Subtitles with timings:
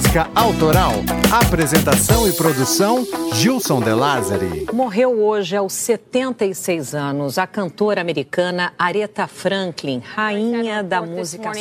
[0.00, 0.92] música autoral.
[1.30, 4.66] Apresentação e produção Gilson De Lázari.
[4.72, 11.52] Morreu hoje aos 76 anos a cantora americana Aretha Franklin, rainha da música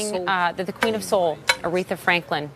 [1.02, 1.34] soul.
[1.34, 2.50] Uh, Aretha Franklin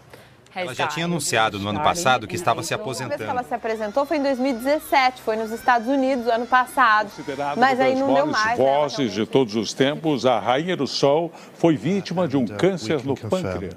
[0.56, 3.14] ela já tinha anunciado no ano passado que estava se aposentando.
[3.14, 7.12] A vez que ela se apresentou foi em 2017, foi nos Estados Unidos, ano passado.
[7.58, 8.58] Mas aí não deu mais.
[8.60, 8.66] Né?
[8.66, 13.16] vozes de todos os tempos, a rainha do sol foi vítima de um câncer no
[13.16, 13.74] pâncreas.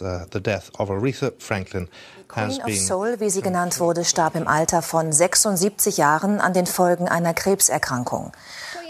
[0.00, 0.26] Uh,
[2.26, 6.66] Queen of Soul, wie sie genannt wurde, starb im Alter von 76 Jahren an den
[6.66, 8.32] Folgen einer Krebserkrankung.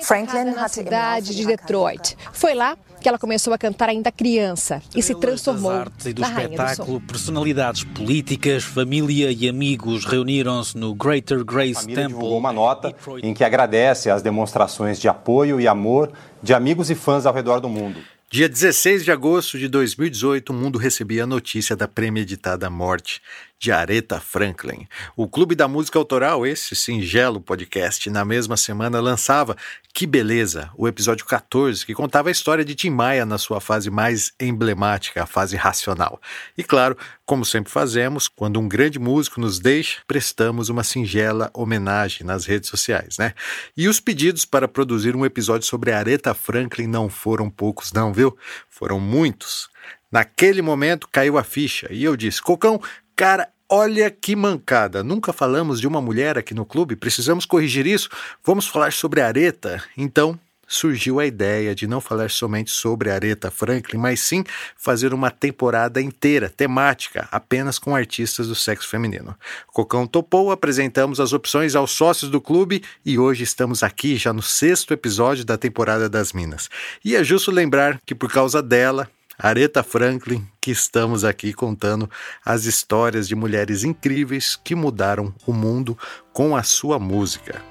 [0.00, 2.16] Franklin hatte cidade de Detroit.
[2.32, 6.14] Foi lá que ela começou a cantar ainda criança e se transformou das artes e
[6.14, 12.06] do espetáculo, do personalidades políticas, família e amigos reuniram-se no Greater Grace a Temple.
[12.06, 16.94] divulgou uma nota em que agradece as demonstrações de apoio e amor de amigos e
[16.94, 18.00] fãs ao redor do mundo.
[18.30, 23.20] Dia 16 de agosto de 2018, o mundo recebia a notícia da premeditada morte
[23.58, 24.86] de Aretha Franklin.
[25.16, 29.56] O Clube da Música Autoral, esse singelo podcast, na mesma semana lançava
[29.92, 33.90] Que Beleza, o episódio 14, que contava a história de Tim Maia na sua fase
[33.90, 36.20] mais emblemática, a fase racional.
[36.58, 42.26] E claro, como sempre fazemos, quando um grande músico nos deixa, prestamos uma singela homenagem
[42.26, 43.32] nas redes sociais, né?
[43.76, 48.36] E os pedidos para produzir um episódio sobre Aretha Franklin não foram poucos, não, viu?
[48.68, 49.68] Foram muitos.
[50.14, 52.80] Naquele momento caiu a ficha e eu disse: Cocão,
[53.16, 55.02] cara, Olha que mancada!
[55.02, 58.10] Nunca falamos de uma mulher aqui no clube, precisamos corrigir isso.
[58.44, 59.82] Vamos falar sobre Areta?
[59.96, 64.44] Então surgiu a ideia de não falar somente sobre Aretha Franklin, mas sim
[64.76, 69.36] fazer uma temporada inteira, temática, apenas com artistas do sexo feminino.
[69.68, 74.42] Cocão topou, apresentamos as opções aos sócios do clube e hoje estamos aqui já no
[74.42, 76.68] sexto episódio da temporada das Minas.
[77.04, 79.08] E é justo lembrar que por causa dela,
[79.38, 82.08] Aretha Franklin, que estamos aqui contando
[82.44, 85.98] as histórias de mulheres incríveis que mudaram o mundo
[86.32, 87.62] com a sua música.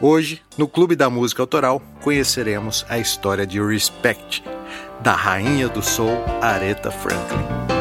[0.00, 4.44] Hoje, no Clube da Música Autoral, conheceremos a história de Respect,
[5.00, 7.77] da rainha do soul Aretha Franklin.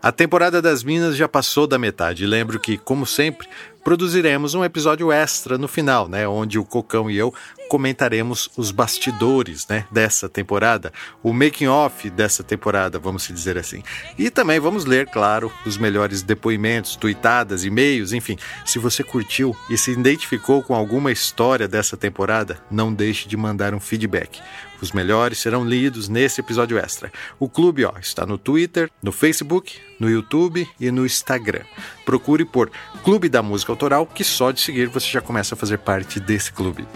[0.02, 2.26] A temporada das Minas já passou da metade.
[2.26, 3.48] Lembro que, como sempre,
[3.88, 7.32] produziremos um episódio extra no final, né, onde o Cocão e eu
[7.68, 10.92] comentaremos os bastidores, né, dessa temporada,
[11.22, 13.82] o making off dessa temporada, vamos dizer assim.
[14.18, 18.36] E também vamos ler, claro, os melhores depoimentos, tuitadas, e-mails, enfim.
[18.64, 23.74] Se você curtiu e se identificou com alguma história dessa temporada, não deixe de mandar
[23.74, 24.40] um feedback.
[24.80, 27.12] Os melhores serão lidos nesse episódio extra.
[27.38, 31.64] O clube ó, está no Twitter, no Facebook, no YouTube e no Instagram.
[32.04, 32.70] Procure por
[33.02, 36.52] Clube da Música Autoral, que só de seguir você já começa a fazer parte desse
[36.52, 36.86] clube.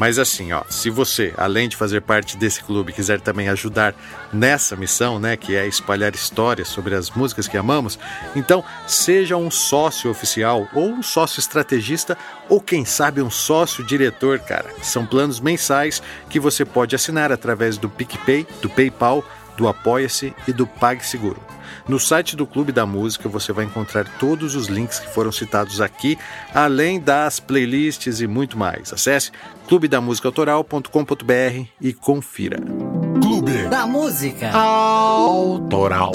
[0.00, 3.94] Mas assim, ó, se você, além de fazer parte desse clube, quiser também ajudar
[4.32, 7.98] nessa missão, né, que é espalhar histórias sobre as músicas que amamos,
[8.34, 12.16] então seja um sócio oficial ou um sócio estrategista
[12.48, 14.70] ou quem sabe um sócio diretor, cara.
[14.80, 19.22] São planos mensais que você pode assinar através do PicPay, do PayPal,
[19.54, 21.59] do Apoia-se e do PagSeguro.
[21.88, 25.80] No site do Clube da Música você vai encontrar todos os links que foram citados
[25.80, 26.18] aqui,
[26.54, 28.92] além das playlists e muito mais.
[28.92, 29.32] Acesse
[29.68, 32.58] clubedamusicaautoral.com.br e confira.
[33.20, 36.12] Clube da Música Autoral.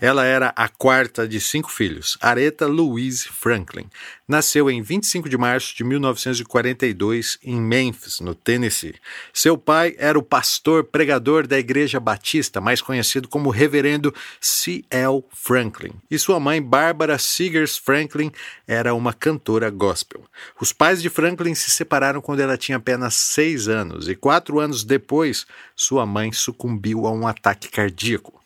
[0.00, 3.84] Ela era a quarta de cinco filhos, Aretha Louise Franklin.
[4.26, 8.94] Nasceu em 25 de março de 1942 em Memphis, no Tennessee.
[9.30, 15.22] Seu pai era o pastor pregador da Igreja Batista, mais conhecido como Reverendo C.L.
[15.34, 15.92] Franklin.
[16.10, 18.32] E sua mãe, Barbara Seegers Franklin,
[18.66, 20.24] era uma cantora gospel.
[20.58, 24.82] Os pais de Franklin se separaram quando ela tinha apenas seis anos e quatro anos
[24.82, 25.44] depois,
[25.76, 28.39] sua mãe sucumbiu a um ataque cardíaco.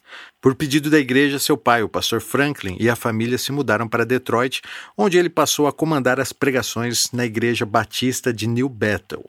[0.45, 4.05] Por pedido da igreja, seu pai, o pastor Franklin, e a família se mudaram para
[4.05, 4.61] Detroit,
[4.95, 9.25] onde ele passou a comandar as pregações na Igreja Batista de New Bethel.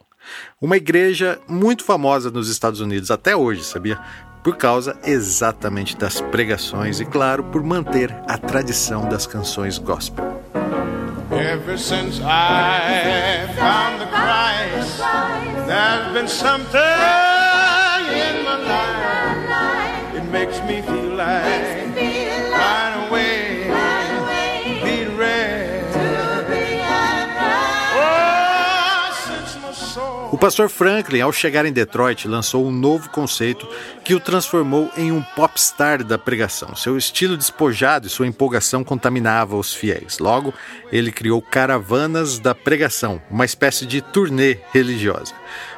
[0.62, 3.98] Uma igreja muito famosa nos Estados Unidos até hoje, sabia?
[4.44, 10.44] Por causa exatamente das pregações e, claro, por manter a tradição das canções gospel.
[11.32, 15.00] Ever since I found the Christ,
[15.66, 16.82] there's been something
[18.12, 19.06] in my life.
[20.16, 20.95] It makes me feel
[30.36, 33.66] O pastor Franklin, ao chegar em Detroit, lançou um novo conceito
[34.04, 36.75] que o transformou em um popstar da pregação.
[36.75, 40.19] Seu estilo despojado e sua empolgação contaminava os fiéis.
[40.19, 40.54] Logo,
[40.92, 45.33] ele criou Caravanas da Pregação, uma espécie de turnê religiosa.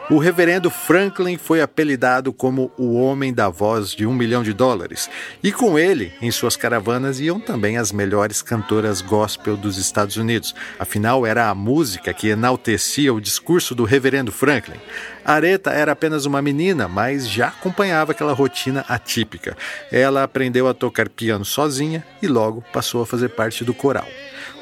[0.10, 5.10] O reverendo Franklin foi apelidado como o homem da voz de um milhão de dólares,
[5.44, 10.56] e com ele, em suas caravanas, iam também as melhores cantoras gospel dos Estados Unidos.
[10.80, 14.80] Afinal, era a música que enaltecia o discurso do reverendo Franklin.
[15.28, 19.58] Aretha era apenas uma menina, mas já acompanhava aquela rotina atípica.
[19.92, 24.08] Ela aprendeu a tocar piano sozinha e logo passou a fazer parte do coral.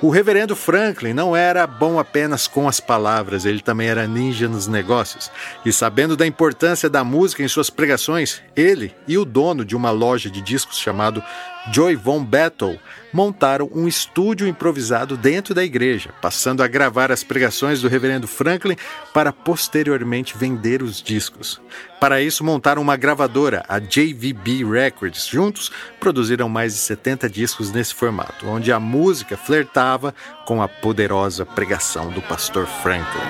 [0.01, 4.65] O reverendo Franklin não era bom apenas com as palavras, ele também era ninja nos
[4.65, 5.31] negócios.
[5.63, 9.91] E sabendo da importância da música em suas pregações, ele e o dono de uma
[9.91, 11.23] loja de discos chamado
[11.71, 12.79] Joy Von Battle
[13.11, 18.75] montaram um estúdio improvisado dentro da igreja, passando a gravar as pregações do reverendo Franklin
[19.13, 21.61] para posteriormente vender os discos.
[21.99, 25.27] Para isso, montaram uma gravadora, a JVB Records.
[25.27, 30.13] Juntos, produziram mais de 70 discos nesse formato, onde a música flertava
[30.45, 33.21] com a poderosa pregação do pastor Franklin.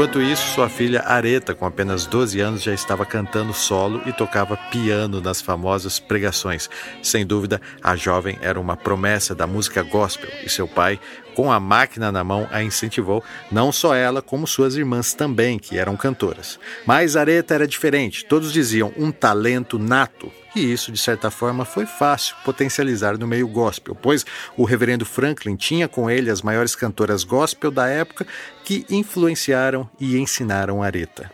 [0.00, 4.56] Enquanto isso, sua filha Areta, com apenas 12 anos, já estava cantando solo e tocava
[4.56, 6.70] piano nas famosas pregações.
[7.02, 10.98] Sem dúvida, a jovem era uma promessa da música gospel e seu pai,
[11.34, 15.76] com a máquina na mão, a incentivou, não só ela, como suas irmãs também, que
[15.76, 16.58] eram cantoras.
[16.86, 21.86] Mas Areta era diferente, todos diziam um talento nato e isso, de certa forma, foi
[21.86, 24.26] fácil potencializar no meio gospel, pois
[24.56, 28.26] o reverendo Franklin tinha com ele as maiores cantoras gospel da época
[28.64, 31.30] que influenciaram e ensinaram Aretha.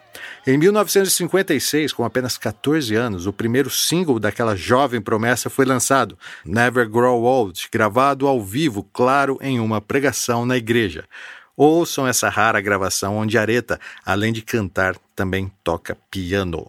[0.47, 6.89] Em 1956, com apenas 14 anos, o primeiro single daquela jovem promessa foi lançado, Never
[6.89, 11.05] Grow Old, gravado ao vivo, claro, em uma pregação na igreja.
[11.57, 16.67] Ouçam essa rara gravação onde Aretha, além de cantar, também toca piano.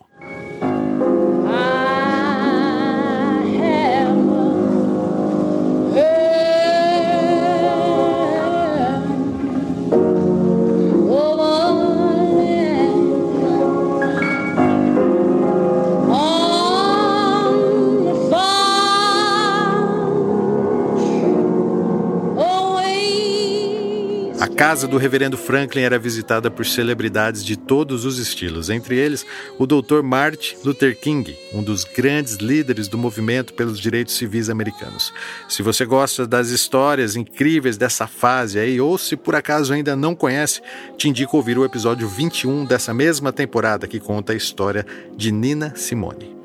[24.67, 29.25] Casa do reverendo Franklin era visitada por celebridades de todos os estilos, entre eles
[29.57, 30.01] o Dr.
[30.03, 35.13] Martin Luther King, um dos grandes líderes do movimento pelos direitos civis americanos.
[35.47, 40.13] Se você gosta das histórias incríveis dessa fase aí, ou se por acaso ainda não
[40.13, 40.61] conhece,
[40.97, 45.71] te indico ouvir o episódio 21 dessa mesma temporada que conta a história de Nina
[45.77, 46.36] Simone.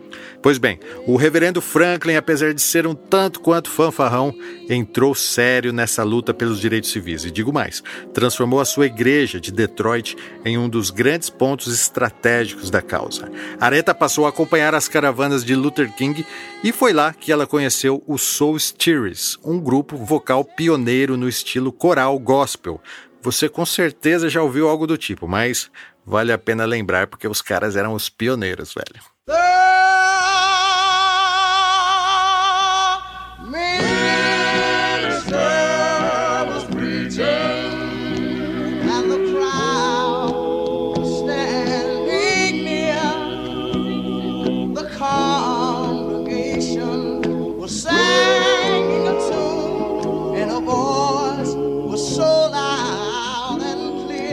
[0.42, 4.34] Pois bem, o reverendo Franklin, apesar de ser um tanto quanto fanfarrão,
[4.68, 7.24] entrou sério nessa luta pelos direitos civis.
[7.24, 7.80] E digo mais,
[8.12, 13.30] transformou a sua igreja de Detroit em um dos grandes pontos estratégicos da causa.
[13.60, 16.26] Aretha passou a acompanhar as caravanas de Luther King
[16.64, 21.70] e foi lá que ela conheceu o Soul Stirrers, um grupo vocal pioneiro no estilo
[21.70, 22.80] coral gospel.
[23.22, 25.70] Você com certeza já ouviu algo do tipo, mas
[26.04, 29.00] vale a pena lembrar porque os caras eram os pioneiros, velho.
[29.28, 30.21] minister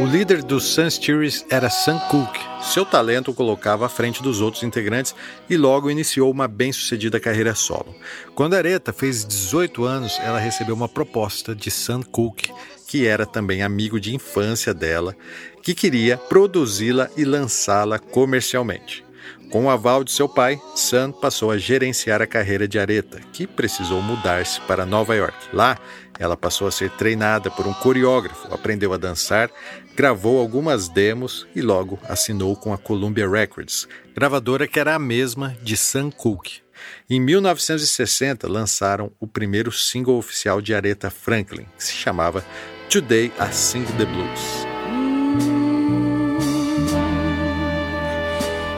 [0.09, 2.39] líder do Sun Series era Sam Cooke.
[2.63, 5.13] Seu talento o colocava à frente dos outros integrantes
[5.47, 7.95] e logo iniciou uma bem-sucedida carreira solo.
[8.33, 12.51] Quando Aretha fez 18 anos, ela recebeu uma proposta de Sam Cooke,
[12.87, 15.15] que era também amigo de infância dela,
[15.61, 19.05] que queria produzi-la e lançá-la comercialmente.
[19.49, 23.47] Com o aval de seu pai, Sun passou a gerenciar a carreira de Aretha, que
[23.47, 25.35] precisou mudar-se para Nova York.
[25.51, 25.75] Lá,
[26.19, 29.49] ela passou a ser treinada por um coreógrafo, aprendeu a dançar,
[29.95, 35.57] gravou algumas demos e logo assinou com a Columbia Records, gravadora que era a mesma
[35.63, 36.61] de Sam Cooke.
[37.09, 42.45] Em 1960, lançaram o primeiro single oficial de Aretha Franklin, que se chamava
[42.87, 44.58] Today I Sing the Blues.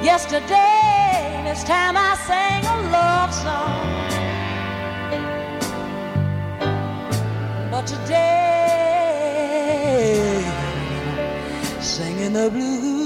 [0.04, 4.10] Yesterday, this time I sang a love song.
[7.70, 9.22] But today,
[11.80, 13.02] singing the blues.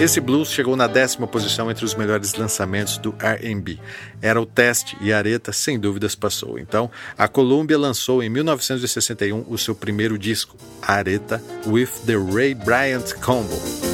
[0.00, 3.78] Esse blues chegou na décima posição entre os melhores lançamentos do R&B.
[4.20, 6.58] Era o teste e Aretha sem dúvidas passou.
[6.58, 13.12] Então, a Columbia lançou em 1961 o seu primeiro disco, Aretha with the Ray Bryant
[13.20, 13.89] Combo.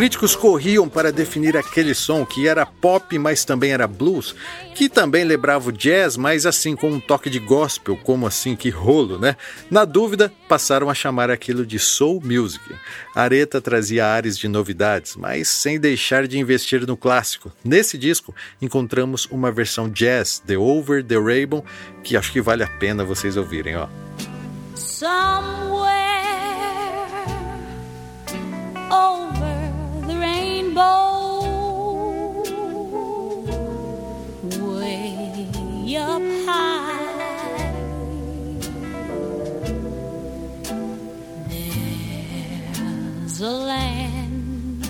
[0.00, 4.34] Críticos corriam para definir aquele som que era pop, mas também era blues,
[4.74, 8.70] que também lembrava o jazz, mas assim com um toque de gospel, como assim que
[8.70, 9.36] rolo, né?
[9.70, 12.64] Na dúvida, passaram a chamar aquilo de soul music.
[13.14, 17.52] Areta trazia ares de novidades, mas sem deixar de investir no clássico.
[17.62, 21.62] Nesse disco encontramos uma versão jazz, The Over the Rainbow,
[22.02, 23.86] que acho que vale a pena vocês ouvirem, ó.
[24.74, 25.90] Somewhere
[28.90, 29.49] over
[30.70, 32.42] rainbow
[34.76, 36.98] way up high.
[41.48, 44.84] There's a land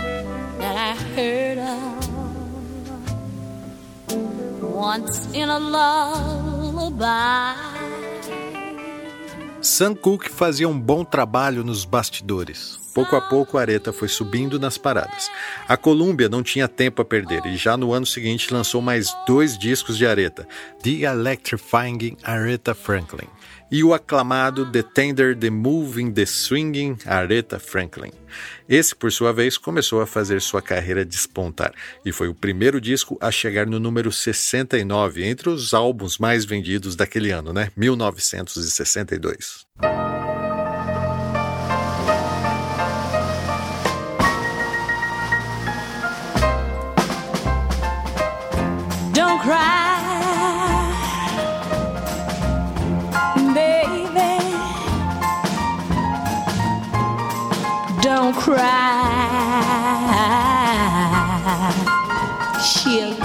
[0.58, 2.08] that I heard of
[4.62, 7.54] once in a lullaby.
[9.62, 12.78] Sam Cooke fazia um bom trabalho nos bastidores.
[12.94, 15.30] Pouco a pouco, a Aretha foi subindo nas paradas.
[15.68, 19.56] A Columbia não tinha tempo a perder e já no ano seguinte lançou mais dois
[19.56, 20.46] discos de Aretha,
[20.82, 23.28] The Electrifying Aretha Franklin
[23.70, 28.10] e o aclamado The Tender, The Moving, The Swinging Aretha Franklin.
[28.68, 31.72] Esse, por sua vez, começou a fazer sua carreira despontar
[32.04, 36.96] e foi o primeiro disco a chegar no número 69 entre os álbuns mais vendidos
[36.96, 37.70] daquele ano, né?
[37.76, 39.66] 1962.
[62.90, 63.20] Your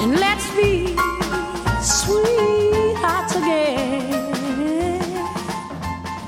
[0.00, 0.92] and let's be.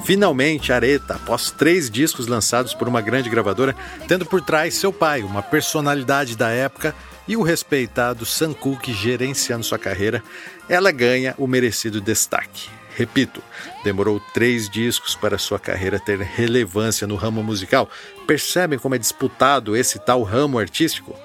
[0.04, 3.74] Finalmente, Areta, após três discos lançados por uma grande gravadora,
[4.06, 6.94] tendo por trás seu pai, uma personalidade da época,
[7.26, 10.22] e o respeitado Sam Cooke gerenciando sua carreira,
[10.68, 12.68] ela ganha o merecido destaque.
[12.96, 13.42] Repito,
[13.82, 17.90] demorou três discos para sua carreira ter relevância no ramo musical.
[18.26, 21.16] Percebem como é disputado esse tal ramo artístico?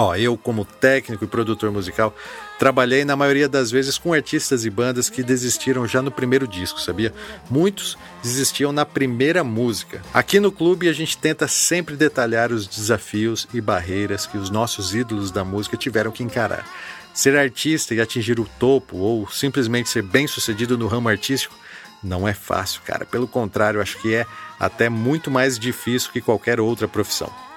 [0.00, 2.14] Ó, eu, como técnico e produtor musical,
[2.56, 6.80] trabalhei na maioria das vezes com artistas e bandas que desistiram já no primeiro disco,
[6.80, 7.12] sabia?
[7.50, 10.00] Muitos desistiam na primeira música.
[10.14, 14.94] Aqui no clube a gente tenta sempre detalhar os desafios e barreiras que os nossos
[14.94, 16.64] ídolos da música tiveram que encarar.
[17.12, 21.56] Ser artista e atingir o topo, ou simplesmente ser bem sucedido no ramo artístico,
[22.04, 23.04] não é fácil, cara.
[23.04, 24.24] Pelo contrário, acho que é
[24.60, 27.47] até muito mais difícil que qualquer outra profissão.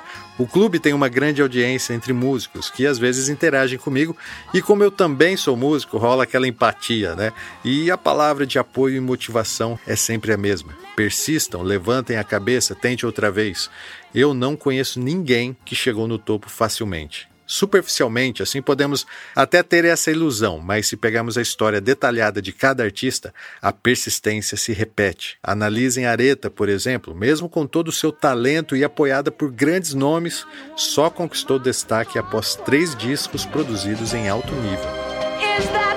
[0.42, 4.18] O clube tem uma grande audiência entre músicos que às vezes interagem comigo
[4.52, 7.32] e como eu também sou músico, rola aquela empatia, né?
[7.64, 10.76] E a palavra de apoio e motivação é sempre a mesma.
[10.96, 13.70] Persistam, levantem a cabeça, tente outra vez.
[14.16, 17.31] Eu não conheço ninguém que chegou no topo facilmente.
[17.52, 19.06] Superficialmente, assim podemos
[19.36, 24.56] até ter essa ilusão, mas se pegarmos a história detalhada de cada artista, a persistência
[24.56, 25.38] se repete.
[25.44, 30.48] Analisem Areta, por exemplo, mesmo com todo o seu talento e apoiada por grandes nomes,
[30.78, 35.91] só conquistou destaque após três discos produzidos em alto nível.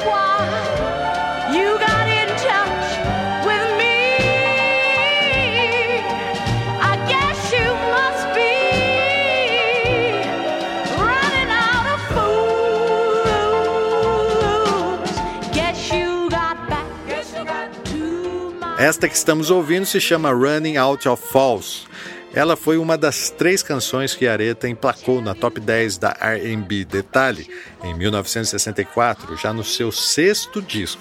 [18.85, 21.87] Esta que estamos ouvindo se chama Running Out of Falls.
[22.35, 27.49] Ela foi uma das três canções que Areta emplacou na top 10 da R&B Detalhe
[27.83, 31.01] em 1964, já no seu sexto disco.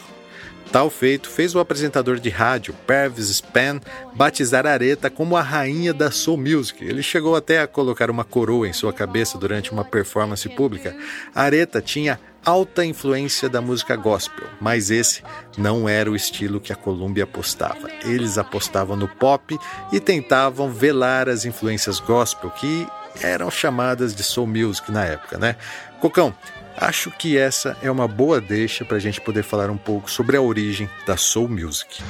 [0.72, 3.82] Tal feito fez o apresentador de rádio Pervis Span
[4.16, 6.86] batizar Areta como a rainha da soul music.
[6.86, 10.96] Ele chegou até a colocar uma coroa em sua cabeça durante uma performance pública.
[11.36, 15.24] Areta tinha alta influência da música gospel, mas esse
[15.58, 17.90] não era o estilo que a Columbia apostava.
[18.04, 19.58] Eles apostavam no pop
[19.92, 22.88] e tentavam velar as influências gospel que
[23.22, 25.56] eram chamadas de soul music na época, né?
[26.00, 26.34] Cocão,
[26.76, 30.36] acho que essa é uma boa deixa para a gente poder falar um pouco sobre
[30.36, 32.04] a origem da soul music.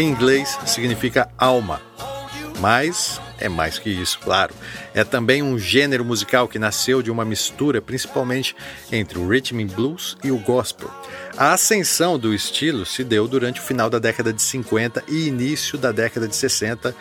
[0.00, 1.80] Em inglês, significa alma,
[2.58, 4.54] mas é mais que isso, claro.
[4.94, 8.56] É também um gênero musical que nasceu de uma mistura principalmente
[8.90, 10.90] entre o rhythm and blues e o gospel.
[11.36, 15.76] A ascensão do estilo se deu durante o final da década de 50 e início
[15.76, 16.94] da década de 60,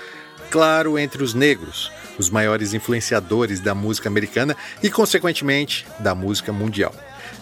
[0.50, 6.94] claro, entre os negros, os maiores influenciadores da música americana e, consequentemente, da música mundial.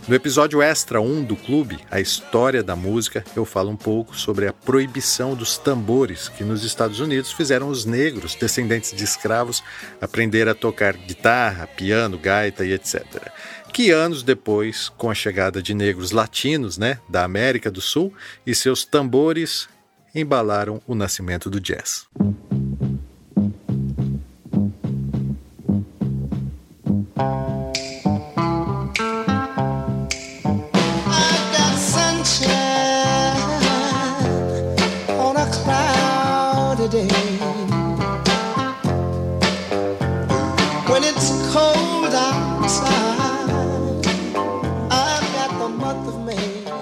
[0.07, 4.47] No episódio extra 1 do clube, A História da Música, eu falo um pouco sobre
[4.47, 9.61] a proibição dos tambores que nos Estados Unidos fizeram os negros, descendentes de escravos,
[9.99, 13.03] aprender a tocar guitarra, piano, gaita e etc.
[13.73, 18.13] Que anos depois, com a chegada de negros latinos, né, da América do Sul,
[18.45, 19.67] e seus tambores
[20.15, 22.07] embalaram o nascimento do jazz.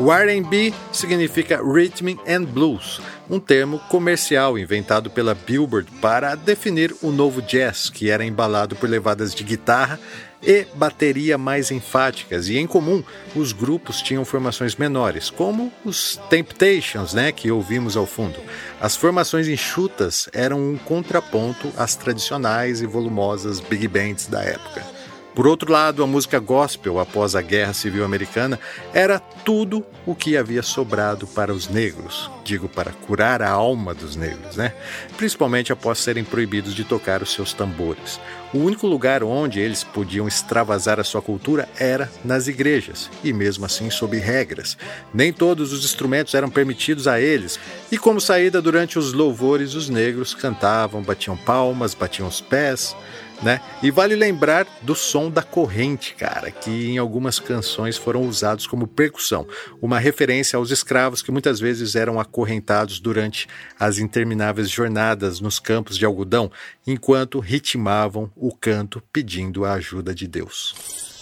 [0.05, 7.09] O R&B significa Rhythm and Blues, um termo comercial inventado pela Billboard para definir o
[7.09, 9.99] novo jazz, que era embalado por levadas de guitarra
[10.43, 13.03] e bateria mais enfáticas, e em comum
[13.35, 18.37] os grupos tinham formações menores, como os Temptations, né, que ouvimos ao fundo.
[18.79, 24.94] As formações enxutas eram um contraponto às tradicionais e volumosas big bands da época.
[25.35, 28.57] Por outro lado, a música gospel após a Guerra Civil Americana
[28.93, 34.15] era tudo o que havia sobrado para os negros, digo, para curar a alma dos
[34.15, 34.73] negros, né?
[35.17, 38.17] Principalmente após serem proibidos de tocar os seus tambores.
[38.53, 43.65] O único lugar onde eles podiam extravasar a sua cultura era nas igrejas, e mesmo
[43.65, 44.77] assim sob regras.
[45.13, 47.59] Nem todos os instrumentos eram permitidos a eles,
[47.91, 52.95] e como saída durante os louvores, os negros cantavam, batiam palmas, batiam os pés
[53.41, 53.61] né?
[53.81, 58.87] E vale lembrar do som da corrente, cara, que em algumas canções foram usados como
[58.87, 59.47] percussão,
[59.81, 63.47] uma referência aos escravos que muitas vezes eram acorrentados durante
[63.79, 66.51] as intermináveis jornadas nos campos de algodão,
[66.85, 70.75] enquanto ritmavam o canto pedindo a ajuda de Deus.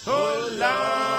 [0.05, 1.12] Oh,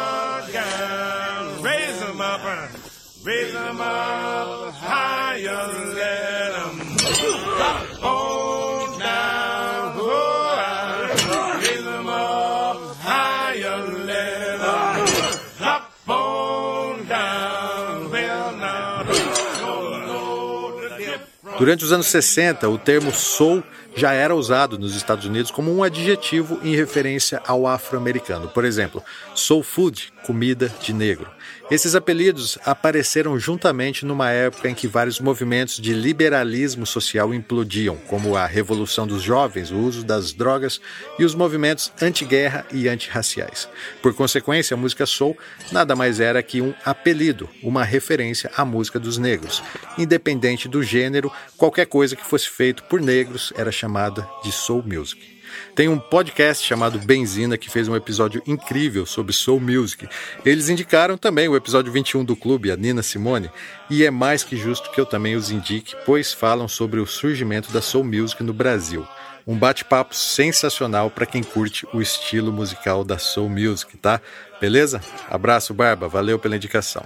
[21.59, 23.63] Durante os anos 60, o termo soul
[23.95, 28.49] já era usado nos Estados Unidos como um adjetivo em referência ao afro-americano.
[28.49, 29.01] Por exemplo,
[29.37, 31.31] soul food, comida de negro.
[31.71, 38.37] Esses apelidos apareceram juntamente numa época em que vários movimentos de liberalismo social implodiam, como
[38.37, 40.79] a Revolução dos Jovens, o uso das drogas
[41.19, 43.67] e os movimentos anti-guerra e antirraciais.
[44.03, 45.39] Por consequência, a música soul
[45.73, 49.63] nada mais era que um apelido, uma referência à música dos negros.
[49.97, 55.35] Independente do gênero, qualquer coisa que fosse feito por negros era chamada de soul music.
[55.75, 60.09] Tem um podcast chamado Benzina que fez um episódio incrível sobre soul music.
[60.45, 63.51] Eles indicaram também o episódio 21 do clube, a Nina Simone,
[63.91, 67.73] e é mais que justo que eu também os indique, pois falam sobre o surgimento
[67.73, 69.07] da soul music no Brasil.
[69.47, 74.21] Um bate-papo sensacional para quem curte o estilo musical da soul music, tá?
[74.59, 75.03] Beleza?
[75.29, 76.09] Abraço, Barba.
[76.09, 77.05] Valeu pela indicação.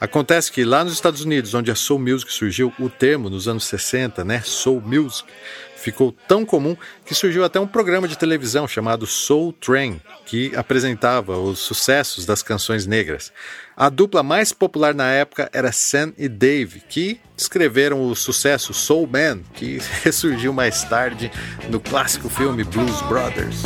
[0.00, 3.64] Acontece que lá nos Estados Unidos, onde a soul music surgiu, o termo nos anos
[3.64, 5.28] 60, né, soul music,
[5.76, 11.38] ficou tão comum que surgiu até um programa de televisão chamado Soul Train, que apresentava
[11.38, 13.32] os sucessos das canções negras.
[13.76, 19.06] A dupla mais popular na época era Sam e Dave, que escreveram o sucesso Soul
[19.06, 21.30] Man, que ressurgiu mais tarde
[21.68, 23.62] no clássico filme Blues Brothers.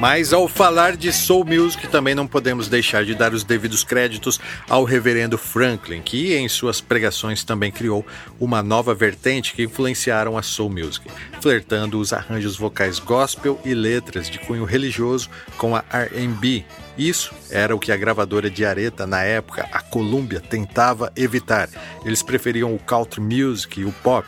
[0.00, 4.40] Mas ao falar de soul music, também não podemos deixar de dar os devidos créditos
[4.66, 8.04] ao reverendo Franklin, que em suas pregações também criou
[8.40, 11.06] uma nova vertente que influenciaram a soul music,
[11.42, 16.64] flertando os arranjos vocais gospel e letras de cunho religioso com a R&B.
[16.96, 21.68] Isso era o que a gravadora de Areta na época, a Columbia, tentava evitar.
[22.06, 24.26] Eles preferiam o country music e o pop.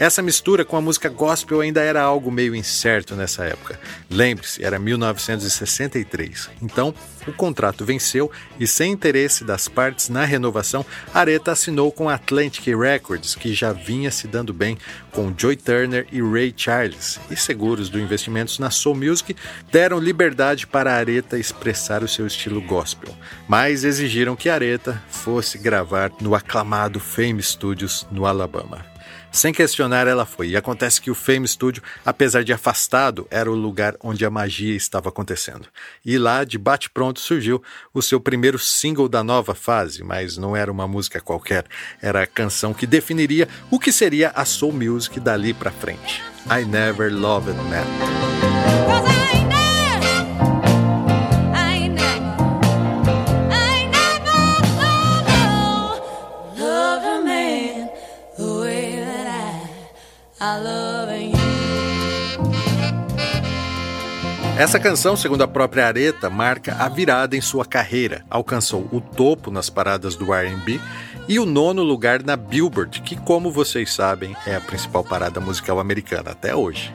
[0.00, 3.78] Essa mistura com a música gospel ainda era algo meio incerto nessa época.
[4.08, 6.48] Lembre-se, era 1963.
[6.62, 6.94] Então,
[7.26, 13.34] o contrato venceu e, sem interesse das partes na renovação, Areta assinou com Atlantic Records,
[13.34, 14.78] que já vinha se dando bem
[15.12, 19.36] com Joy Turner e Ray Charles, e seguros do investimentos na Soul Music
[19.70, 23.14] deram liberdade para Areta expressar o seu estilo gospel,
[23.46, 28.89] mas exigiram que Areta fosse gravar no aclamado Fame Studios no Alabama.
[29.32, 30.50] Sem questionar, ela foi.
[30.50, 34.74] E acontece que o Fame Studio, apesar de afastado, era o lugar onde a magia
[34.74, 35.68] estava acontecendo.
[36.04, 37.62] E lá, de bate-pronto, surgiu
[37.94, 41.64] o seu primeiro single da nova fase, mas não era uma música qualquer,
[42.02, 46.22] era a canção que definiria o que seria a soul music dali para frente.
[46.50, 49.29] I Never Loved Man.
[64.56, 68.24] Essa canção, segundo a própria Areta, marca a virada em sua carreira.
[68.30, 70.80] Alcançou o topo nas paradas do R&B
[71.28, 75.78] e o nono lugar na Billboard, que, como vocês sabem, é a principal parada musical
[75.78, 76.94] americana até hoje.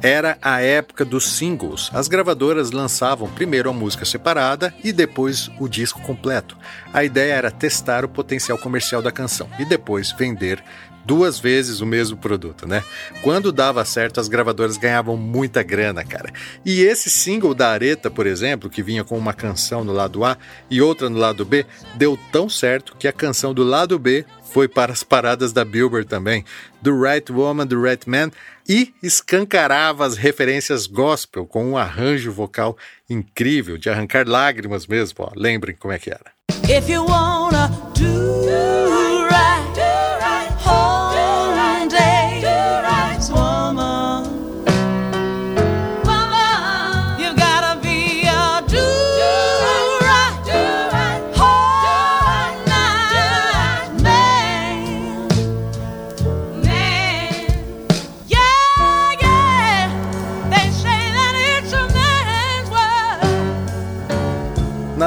[0.00, 1.90] Era a época dos singles.
[1.92, 6.56] As gravadoras lançavam primeiro a música separada e depois o disco completo.
[6.92, 10.62] A ideia era testar o potencial comercial da canção e depois vender
[11.06, 12.82] duas vezes o mesmo produto, né?
[13.22, 16.32] Quando dava certo, as gravadoras ganhavam muita grana, cara.
[16.64, 20.36] E esse single da Areta, por exemplo, que vinha com uma canção no lado A
[20.68, 21.64] e outra no lado B,
[21.94, 26.08] deu tão certo que a canção do lado B foi para as paradas da Billboard
[26.08, 26.44] também,
[26.80, 28.30] do Right Woman, do Right Man,
[28.68, 32.76] e escancarava as referências gospel com um arranjo vocal
[33.08, 35.16] incrível, de arrancar lágrimas mesmo.
[35.18, 35.30] Ó.
[35.36, 36.34] Lembrem como é que era.
[36.68, 38.36] If you wanna do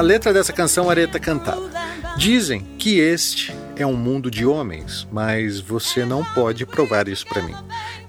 [0.00, 1.70] Na letra dessa canção, Areta cantava:
[2.16, 7.42] Dizem que este é um mundo de homens, mas você não pode provar isso para
[7.42, 7.54] mim.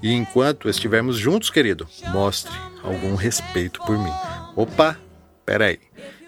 [0.02, 2.50] E enquanto estivermos juntos, querido, mostre
[2.82, 4.10] algum respeito por mim.
[4.56, 4.96] Opa,
[5.44, 5.78] peraí.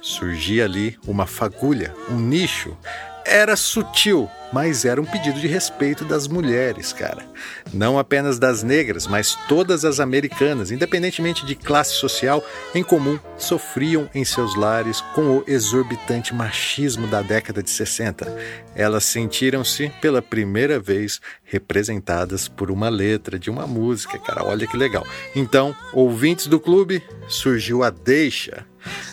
[0.03, 2.77] Surgia ali uma fagulha, um nicho.
[3.25, 7.27] Era sutil, mas era um pedido de respeito das mulheres, cara.
[7.73, 12.41] Não apenas das negras, mas todas as americanas, independentemente de classe social,
[12.73, 18.33] em comum sofriam em seus lares com o exorbitante machismo da década de 60.
[18.77, 24.45] Elas sentiram-se pela primeira vez representadas por uma letra de uma música, cara.
[24.45, 25.05] Olha que legal.
[25.35, 28.65] Então, ouvintes do clube, surgiu a deixa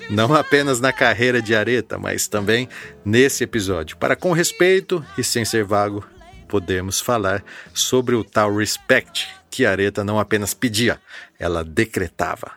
[0.09, 2.67] não apenas na carreira de Areta, mas também
[3.03, 3.97] nesse episódio.
[3.97, 6.03] Para com respeito e sem ser vago,
[6.47, 10.99] podemos falar sobre o tal respect que Areta não apenas pedia,
[11.39, 12.51] ela decretava.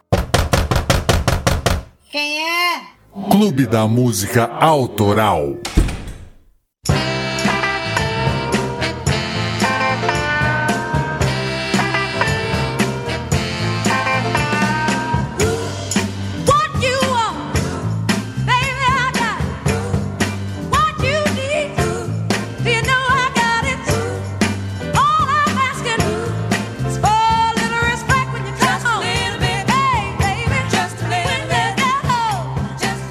[2.10, 2.82] Quem é?
[3.30, 5.56] Clube da Música Autoral.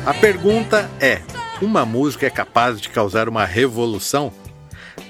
[0.06, 1.22] A pergunta é:
[1.62, 4.34] uma música é capaz de causar uma revolução?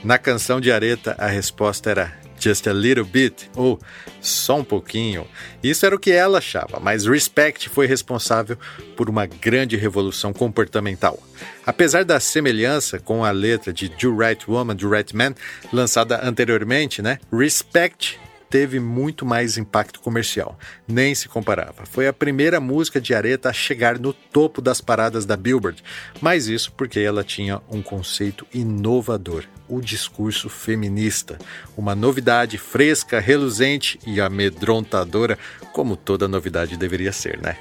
[0.03, 3.79] Na canção de Areta, a resposta era Just a Little Bit ou
[4.21, 5.25] Só um pouquinho.
[5.63, 8.55] Isso era o que ela achava, mas Respect foi responsável
[8.95, 11.17] por uma grande revolução comportamental.
[11.65, 15.33] Apesar da semelhança com a letra de Do Right Woman, Do Right Man,
[15.71, 17.17] lançada anteriormente, né?
[17.31, 18.19] Respect
[18.53, 21.87] teve muito mais impacto comercial, nem se comparava.
[21.89, 25.83] Foi a primeira música de Aretha a chegar no topo das paradas da Billboard,
[26.21, 31.39] mas isso porque ela tinha um conceito inovador, o discurso feminista,
[31.75, 35.35] uma novidade fresca, reluzente e amedrontadora,
[35.71, 37.57] como toda novidade deveria ser, né?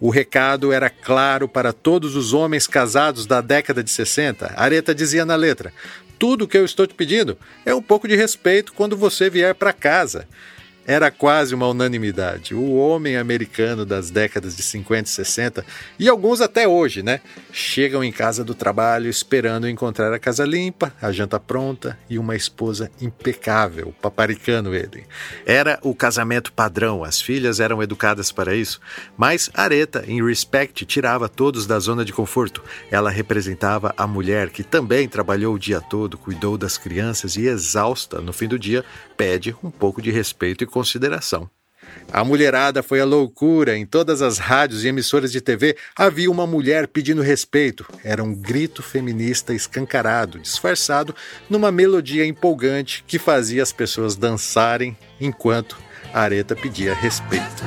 [0.00, 4.52] O recado era claro para todos os homens casados da década de 60.
[4.56, 5.72] Areta dizia na letra:
[6.18, 9.72] tudo que eu estou te pedindo é um pouco de respeito quando você vier para
[9.72, 10.26] casa.
[10.86, 12.54] Era quase uma unanimidade.
[12.54, 15.66] O homem americano das décadas de 50 e 60,
[15.98, 17.20] e alguns até hoje, né?
[17.50, 22.36] Chegam em casa do trabalho esperando encontrar a casa limpa, a janta pronta e uma
[22.36, 25.04] esposa impecável, paparicando ele.
[25.46, 28.80] Era o casamento padrão, as filhas eram educadas para isso,
[29.16, 32.62] mas Areta, em Respect, tirava todos da zona de conforto.
[32.90, 38.20] Ela representava a mulher que também trabalhou o dia todo, cuidou das crianças e, exausta
[38.20, 38.84] no fim do dia,
[39.16, 41.48] pede um pouco de respeito e consideração.
[42.12, 43.76] A mulherada foi a loucura.
[43.76, 47.86] Em todas as rádios e emissoras de TV havia uma mulher pedindo respeito.
[48.02, 51.14] Era um grito feminista escancarado, disfarçado
[51.48, 55.78] numa melodia empolgante que fazia as pessoas dançarem enquanto
[56.12, 57.62] a Areta pedia respeito.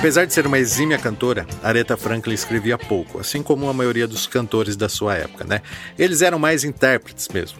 [0.00, 4.26] Apesar de ser uma exímia cantora, Aretha Franklin escrevia pouco, assim como a maioria dos
[4.26, 5.60] cantores da sua época, né?
[5.98, 7.58] Eles eram mais intérpretes mesmo.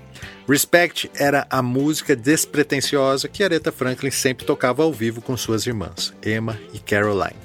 [0.48, 6.14] Respect era a música despretensiosa que Aretha Franklin sempre tocava ao vivo com suas irmãs,
[6.24, 7.36] Emma e Caroline.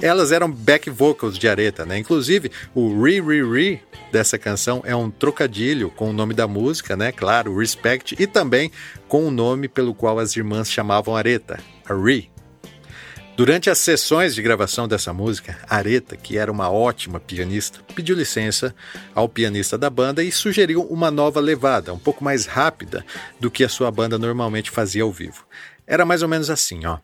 [0.00, 1.98] Elas eram back vocals de Aretha, né?
[1.98, 6.96] Inclusive, o Re Re Re dessa canção é um trocadilho com o nome da música,
[6.96, 7.12] né?
[7.12, 8.72] Claro, Respect, e também
[9.06, 12.31] com o nome pelo qual as irmãs chamavam Aretha, a Re.
[13.34, 18.74] Durante as sessões de gravação dessa música, Areta, que era uma ótima pianista, pediu licença
[19.14, 23.04] ao pianista da banda e sugeriu uma nova levada, um pouco mais rápida
[23.40, 25.46] do que a sua banda normalmente fazia ao vivo.
[25.86, 26.98] Era mais ou menos assim, ó.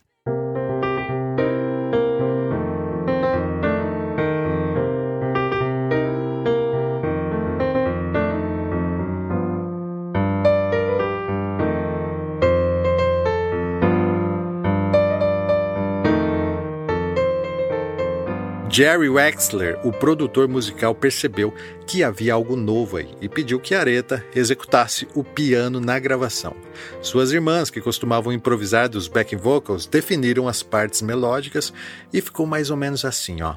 [18.78, 21.52] Jerry Wexler, o produtor musical, percebeu
[21.84, 26.54] que havia algo novo aí e pediu que Areta executasse o piano na gravação.
[27.02, 31.72] Suas irmãs, que costumavam improvisar dos backing vocals, definiram as partes melódicas
[32.12, 33.56] e ficou mais ou menos assim, ó.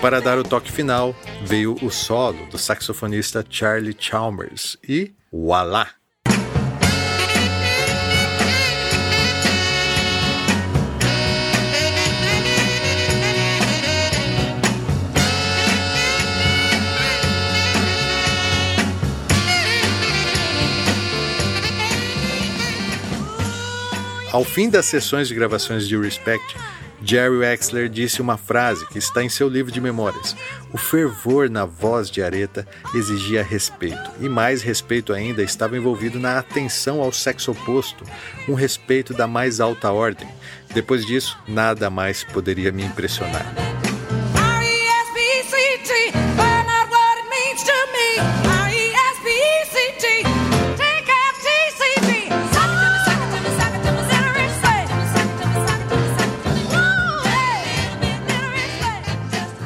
[0.00, 5.88] para dar o toque final, veio o solo do saxofonista Charlie Chalmers e voilá!
[24.30, 26.54] Ao fim das sessões de gravações de Respect,
[27.08, 30.36] Jerry Wexler disse uma frase que está em seu livro de memórias.
[30.70, 36.38] O fervor na voz de Aretha exigia respeito, e mais respeito ainda estava envolvido na
[36.38, 38.04] atenção ao sexo oposto,
[38.46, 40.28] um respeito da mais alta ordem.
[40.74, 43.67] Depois disso, nada mais poderia me impressionar.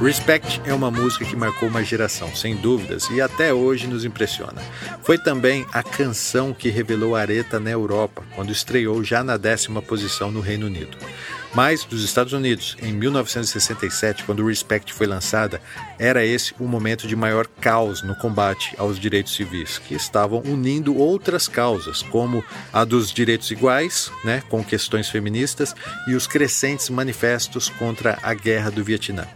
[0.03, 4.61] Respect é uma música que marcou uma geração, sem dúvidas, e até hoje nos impressiona.
[5.01, 10.33] Foi também a canção que revelou Aretha na Europa, quando estreou já na décima posição
[10.33, 10.99] no Reino Unido.
[11.55, 15.61] Mas dos Estados Unidos, em 1967, quando o Respect foi lançada,
[15.99, 20.97] era esse o momento de maior caos no combate aos direitos civis, que estavam unindo
[20.97, 25.75] outras causas, como a dos direitos iguais, né, com questões feministas,
[26.09, 29.27] e os crescentes manifestos contra a guerra do Vietnã.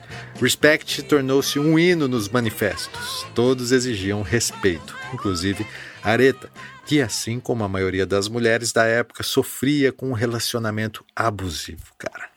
[0.40, 3.26] Respect tornou-se um hino nos manifestos.
[3.34, 5.66] Todos exigiam respeito, inclusive
[6.02, 6.48] Aretha,
[6.86, 12.30] que, assim como a maioria das mulheres da época, sofria com um relacionamento abusivo, cara.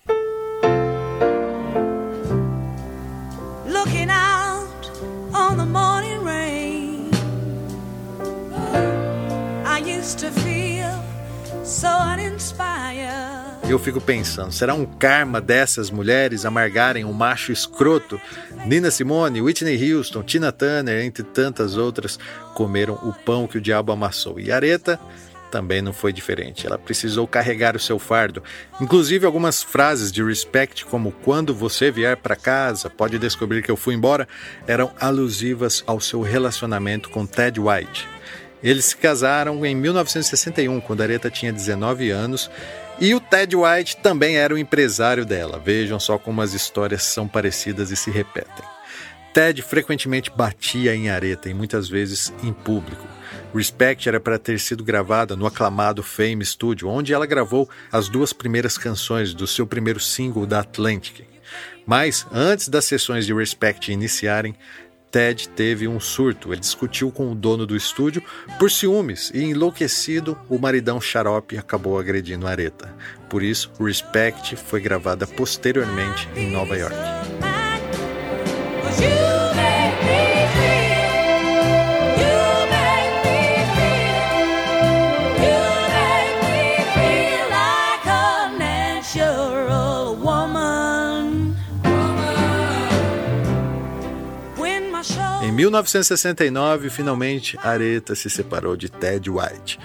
[3.67, 4.91] Looking out
[5.33, 7.11] on the morning rain,
[9.63, 10.99] I used to feel
[11.63, 13.48] so uninspired.
[13.69, 18.19] Eu fico pensando, será um karma dessas mulheres amargarem um macho escroto?
[18.65, 22.17] Nina Simone, Whitney Houston, Tina Turner, entre tantas outras,
[22.55, 24.39] comeram o pão que o diabo amassou.
[24.39, 24.99] E Areta
[25.51, 26.65] também não foi diferente.
[26.65, 28.41] Ela precisou carregar o seu fardo.
[28.81, 33.77] Inclusive, algumas frases de respect, como quando você vier para casa, pode descobrir que eu
[33.77, 34.27] fui embora,
[34.65, 38.07] eram alusivas ao seu relacionamento com Ted White.
[38.63, 42.49] Eles se casaram em 1961, quando Areta tinha 19 anos,
[43.01, 45.57] e o Ted White também era o empresário dela.
[45.57, 48.65] Vejam só como as histórias são parecidas e se repetem.
[49.33, 53.07] Ted frequentemente batia em Areta e muitas vezes em público.
[53.53, 58.33] Respect era para ter sido gravada no aclamado Fame Studio, onde ela gravou as duas
[58.33, 61.25] primeiras canções do seu primeiro single da Atlantic.
[61.85, 64.55] Mas, antes das sessões de Respect iniciarem,
[65.11, 66.53] Ted teve um surto.
[66.53, 68.23] Ele discutiu com o dono do estúdio
[68.57, 72.93] por ciúmes e, enlouquecido, o maridão xarope acabou agredindo Aretha.
[73.29, 76.95] Por isso, Respect foi gravada posteriormente em Nova York.
[95.59, 99.77] 1969, finalmente, Aretha se separou de Ted White.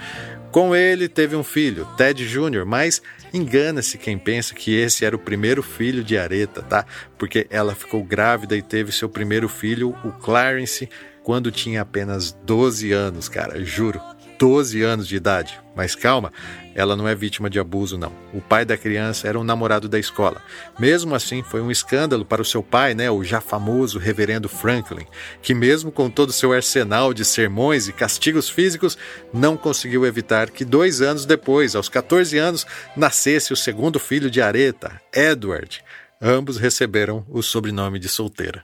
[0.49, 3.01] Com ele teve um filho, Ted Jr., mas
[3.33, 6.85] engana-se quem pensa que esse era o primeiro filho de Aretha, tá?
[7.17, 10.89] Porque ela ficou grávida e teve seu primeiro filho, o Clarence,
[11.21, 13.99] quando tinha apenas 12 anos, cara, juro.
[14.37, 15.59] 12 anos de idade.
[15.75, 16.31] Mas calma,
[16.73, 18.11] ela não é vítima de abuso, não.
[18.33, 20.41] O pai da criança era um namorado da escola.
[20.79, 25.05] Mesmo assim, foi um escândalo para o seu pai, né, o já famoso reverendo Franklin,
[25.41, 28.97] que, mesmo com todo o seu arsenal de sermões e castigos físicos,
[29.33, 34.41] não conseguiu evitar que dois anos depois, aos 14 anos, nascesse o segundo filho de
[34.41, 35.83] Aretha, Edward.
[36.21, 38.63] Ambos receberam o sobrenome de solteira.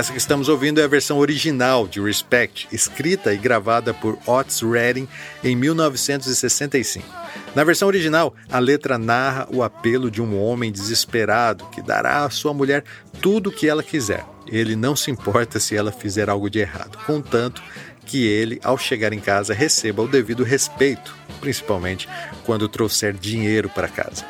[0.00, 4.62] Essa que estamos ouvindo é a versão original de Respect, escrita e gravada por Otis
[4.62, 5.06] Redding
[5.44, 7.06] em 1965.
[7.54, 12.30] Na versão original, a letra narra o apelo de um homem desesperado que dará à
[12.30, 12.82] sua mulher
[13.20, 14.24] tudo o que ela quiser.
[14.46, 17.62] Ele não se importa se ela fizer algo de errado, contanto
[18.06, 22.08] que ele, ao chegar em casa, receba o devido respeito, principalmente
[22.46, 24.24] quando trouxer dinheiro para casa.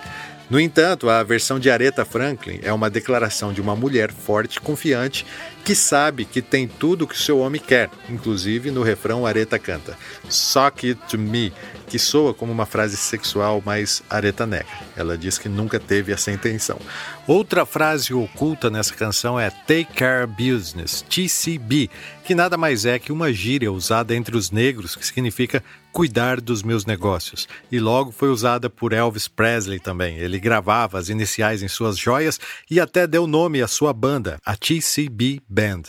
[0.51, 5.24] No entanto, a versão de Aretha Franklin é uma declaração de uma mulher forte confiante
[5.64, 7.90] que sabe que tem tudo que seu homem quer.
[8.08, 9.96] Inclusive, no refrão, Areta canta
[10.28, 11.52] Suck it to me,
[11.86, 14.66] que soa como uma frase sexual, mas Areta nega.
[14.96, 16.78] Ela diz que nunca teve essa intenção.
[17.26, 21.88] Outra frase oculta nessa canção é Take Care Business, TCB,
[22.24, 26.62] que nada mais é que uma gíria usada entre os negros que significa cuidar dos
[26.62, 27.48] meus negócios.
[27.70, 30.16] E logo foi usada por Elvis Presley também.
[30.18, 32.38] Ele gravava as iniciais em suas joias
[32.70, 35.82] e até deu nome à sua banda, a TCB Band.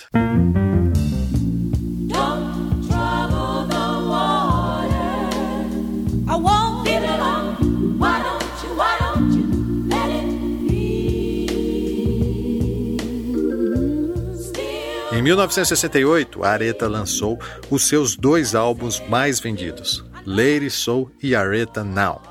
[15.11, 17.37] Em 1968, a Aretha lançou
[17.69, 22.30] os seus dois álbuns mais vendidos, Lady Soul e Aretha Now,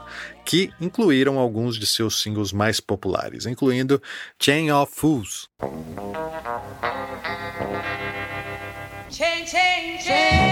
[0.51, 4.03] que incluíram alguns de seus singles mais populares, incluindo
[4.36, 5.48] Chain of Fools.
[9.09, 10.51] Chain, chain, chain.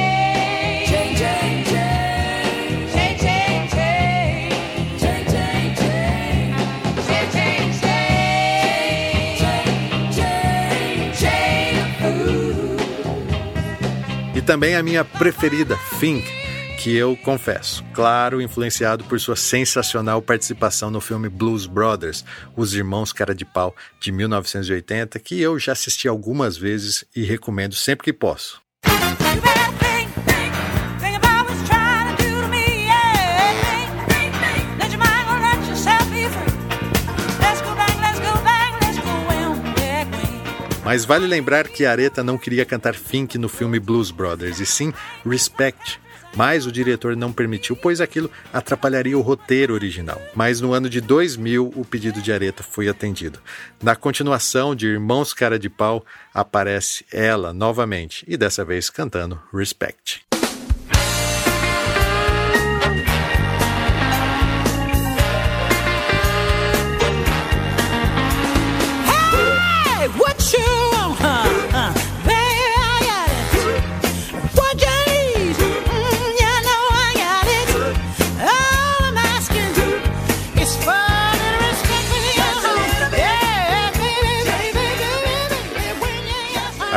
[14.46, 16.24] Também a minha preferida, Think,
[16.78, 22.24] que eu confesso, claro, influenciado por sua sensacional participação no filme Blues Brothers,
[22.56, 27.74] Os Irmãos Cara de Pau, de 1980, que eu já assisti algumas vezes e recomendo
[27.74, 28.62] sempre que posso.
[40.84, 44.90] Mas vale lembrar que Areta não queria cantar Fink no filme Blues Brothers, e sim
[45.22, 46.00] Respect.
[46.36, 50.20] Mas o diretor não permitiu, pois aquilo atrapalharia o roteiro original.
[50.34, 53.40] Mas no ano de 2000, o pedido de Areta foi atendido.
[53.82, 60.27] Na continuação de Irmãos Cara de Pau, aparece ela novamente, e dessa vez cantando Respect.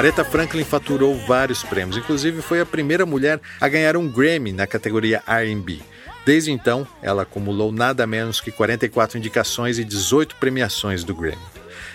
[0.02, 4.66] Aretha Franklin faturou vários prêmios, inclusive foi a primeira mulher a ganhar um Grammy na
[4.66, 5.80] categoria R&B.
[6.26, 11.38] Desde então, ela acumulou nada menos que 44 indicações e 18 premiações do Grammy.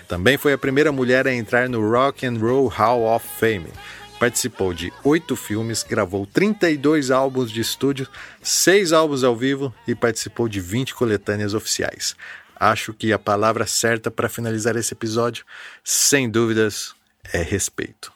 [0.07, 3.72] Também foi a primeira mulher a entrar no Rock and Roll Hall of Fame.
[4.20, 8.07] Participou de oito filmes, gravou 32 álbuns de estúdio,
[8.40, 12.14] seis álbuns ao vivo e participou de 20 coletâneas oficiais.
[12.54, 15.44] Acho que a palavra certa para finalizar esse episódio,
[15.82, 16.94] sem dúvidas,
[17.33, 18.12] é respeito.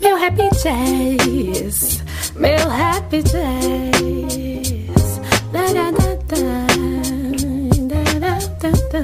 [0.00, 2.02] Meu happy days,
[2.34, 4.88] meu happy days.
[5.52, 6.44] Da, da, da, da,
[8.58, 9.02] da, da,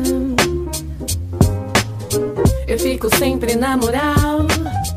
[2.67, 4.44] Eu fico sempre na moral.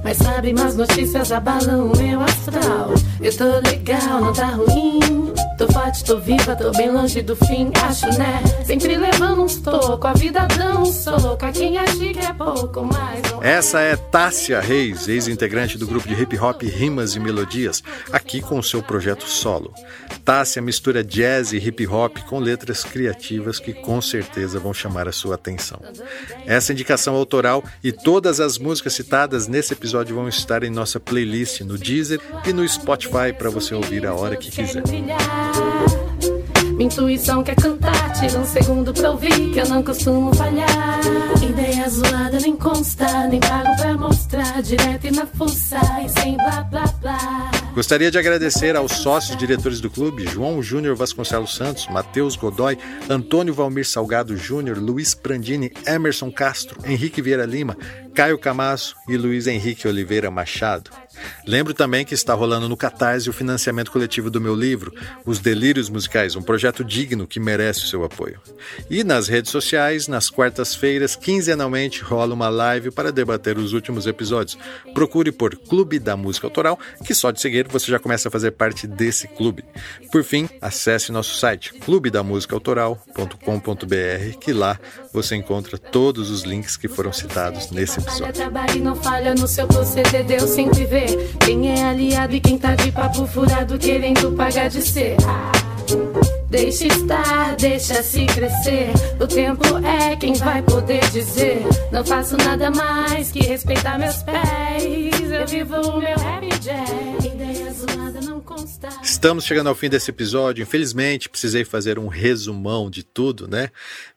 [0.08, 2.94] Mas sabe, más notícias abalam o meu astral.
[3.20, 5.27] Eu tô legal, não tá ruim.
[5.58, 8.44] Tô forte, tô viva, tô bem longe do fim, acho, né?
[8.64, 11.44] Sempre levando uns tocos, a vida dando um soco.
[11.44, 13.22] A quem acha que é pouco mais.
[13.42, 17.82] Essa é Tássia Reis, ex-integrante do grupo de hip hop Rimas e Melodias,
[18.12, 19.74] aqui com o seu projeto solo.
[20.24, 25.12] Tássia mistura jazz e hip hop com letras criativas que com certeza vão chamar a
[25.12, 25.80] sua atenção.
[26.46, 31.62] Essa indicação autoral e todas as músicas citadas nesse episódio vão estar em nossa playlist
[31.62, 34.84] no Deezer e no Spotify para você ouvir a hora que quiser.
[36.78, 41.00] Minha intuição quer cantar, tira um segundo pra ouvir que eu não costumo falhar.
[41.42, 46.62] Ideia zoada nem consta, nem pago pra mostrar, direto e na fuça e sem blá
[46.70, 47.52] blá blá.
[47.74, 52.78] Gostaria de agradecer aos sócios diretores do clube, João Júnior Vasconcelos Santos, Matheus Godoy,
[53.10, 57.76] Antônio Valmir Salgado Júnior, Luiz Prandini, Emerson Castro, Henrique Vieira Lima,
[58.18, 60.90] Caio Camasso e Luiz Henrique Oliveira Machado.
[61.46, 64.92] Lembro também que está rolando no Catarse o financiamento coletivo do meu livro,
[65.24, 68.42] Os Delírios Musicais, um projeto digno que merece o seu apoio.
[68.90, 74.58] E nas redes sociais, nas quartas-feiras, quinzenalmente, rola uma live para debater os últimos episódios.
[74.94, 78.50] Procure por Clube da Música Autoral, que só de seguir você já começa a fazer
[78.52, 79.64] parte desse clube.
[80.12, 84.80] Por fim, acesse nosso site clubedamusicaautoral.com.br, que lá
[85.14, 88.34] você encontra todos os links que foram citados nesse episódio.
[88.34, 91.06] Trabalho não falha no seu proceder, Deus sempre vê
[91.40, 95.18] quem é aliado e quem tá de papo furado querendo pagar de ser.
[96.50, 98.92] Deixa estar, deixa se crescer.
[99.20, 101.62] O tempo é quem vai poder dizer.
[101.92, 105.27] Não faço nada mais que respeitar meus pés.
[105.38, 106.48] Eu vivo o meu happy.
[109.04, 110.62] Estamos chegando ao fim desse episódio.
[110.62, 113.70] Infelizmente, precisei fazer um resumão de tudo, né?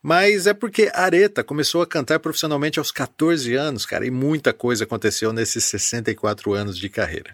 [0.03, 4.85] Mas é porque Areta começou a cantar profissionalmente aos 14 anos, cara, e muita coisa
[4.85, 7.33] aconteceu nesses 64 anos de carreira.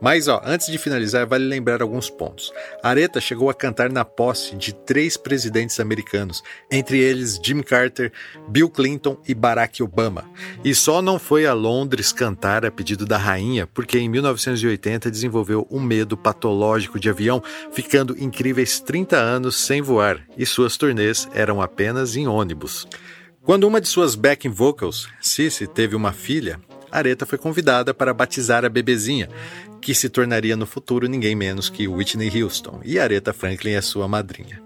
[0.00, 2.52] Mas, ó, antes de finalizar, vale lembrar alguns pontos.
[2.82, 8.12] Areta chegou a cantar na posse de três presidentes americanos, entre eles Jimmy Carter,
[8.48, 10.24] Bill Clinton e Barack Obama.
[10.64, 15.66] E só não foi a Londres cantar a pedido da rainha, porque em 1980 desenvolveu
[15.70, 17.42] um medo patológico de avião,
[17.72, 22.86] ficando incríveis 30 anos sem voar, e suas turnês eram apenas em ônibus.
[23.42, 26.60] Quando uma de suas backing vocals, Cici, teve uma filha,
[26.90, 29.28] Aretha foi convidada para batizar a bebezinha,
[29.80, 34.08] que se tornaria no futuro ninguém menos que Whitney Houston, e Aretha Franklin é sua
[34.08, 34.62] madrinha.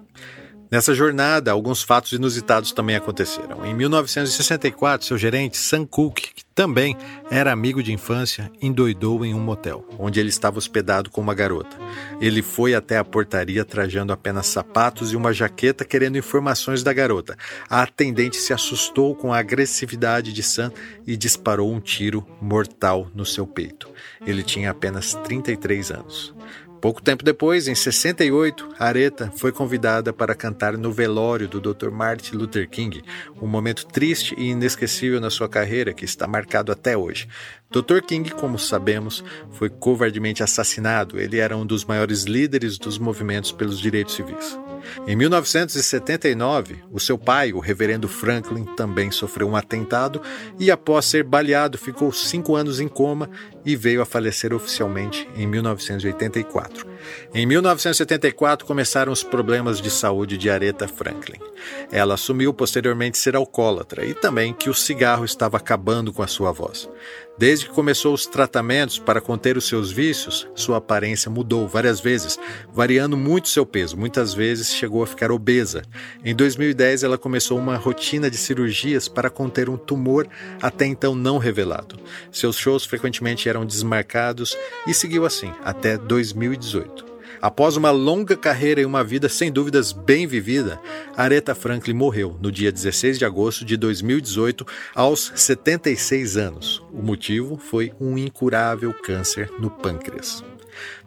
[0.71, 3.65] Nessa jornada, alguns fatos inusitados também aconteceram.
[3.65, 6.95] Em 1964, seu gerente, Sam Cooke, que também
[7.31, 11.75] era amigo de infância, endoidou em um motel, onde ele estava hospedado com uma garota.
[12.21, 17.35] Ele foi até a portaria trajando apenas sapatos e uma jaqueta querendo informações da garota.
[17.71, 20.71] A atendente se assustou com a agressividade de Sam
[21.07, 23.89] e disparou um tiro mortal no seu peito.
[24.27, 26.35] Ele tinha apenas 33 anos.
[26.81, 31.91] Pouco tempo depois, em 68, Aretha foi convidada para cantar no velório do Dr.
[31.91, 33.03] Martin Luther King,
[33.43, 37.29] um momento triste e inesquecível na sua carreira que está marcado até hoje.
[37.71, 38.01] Dr.
[38.01, 41.21] King, como sabemos, foi covardemente assassinado.
[41.21, 44.59] Ele era um dos maiores líderes dos movimentos pelos direitos civis.
[45.07, 50.23] Em 1979, o seu pai, o reverendo Franklin, também sofreu um atentado
[50.59, 53.29] e, após ser baleado, ficou cinco anos em coma
[53.65, 56.87] e veio a falecer oficialmente em 1984.
[57.35, 61.39] Em 1974 começaram os problemas de saúde de Aretha Franklin.
[61.91, 66.53] Ela assumiu posteriormente ser alcoólatra e também que o cigarro estava acabando com a sua
[66.53, 66.89] voz.
[67.39, 72.37] Desde que começou os tratamentos para conter os seus vícios, sua aparência mudou várias vezes,
[72.73, 73.97] variando muito seu peso.
[73.97, 75.83] Muitas vezes chegou a ficar obesa.
[76.25, 80.27] Em 2010, ela começou uma rotina de cirurgias para conter um tumor
[80.61, 81.97] até então não revelado.
[82.33, 86.88] Seus shows frequentemente eram desmarcados e seguiu assim até 2018.
[87.41, 90.81] Após uma longa carreira e uma vida sem dúvidas bem vivida,
[91.17, 96.83] Aretha Franklin morreu no dia 16 de agosto de 2018, aos 76 anos.
[96.93, 100.43] O motivo foi um incurável câncer no pâncreas.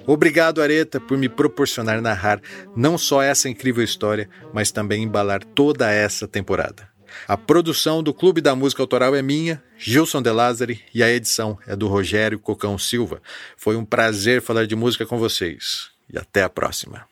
[0.08, 2.42] Obrigado, Areta, por me proporcionar narrar
[2.76, 6.90] não só essa incrível história, mas também embalar toda essa temporada.
[7.28, 11.58] A produção do Clube da Música Autoral é minha, Gilson De Lázari, e a edição
[11.68, 13.22] é do Rogério Cocão Silva.
[13.58, 17.08] Foi um prazer falar de música com vocês e até a próxima.